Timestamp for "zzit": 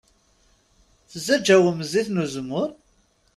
1.87-2.07